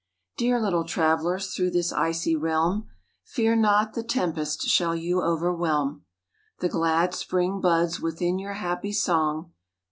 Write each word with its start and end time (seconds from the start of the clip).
Dear 0.35 0.59
little 0.59 0.83
travelers 0.83 1.53
through 1.53 1.69
this 1.69 1.93
icy 1.93 2.35
realm, 2.35 2.89
Fear 3.23 3.57
not 3.57 3.93
the 3.93 4.01
tempest 4.01 4.63
shall 4.63 4.95
you 4.95 5.21
overwhelm; 5.21 6.05
The 6.59 6.69
glad 6.69 7.13
spring 7.13 7.61
buds 7.61 8.01
within 8.01 8.39
your 8.39 8.53
happy 8.53 8.93
song. 8.93 9.51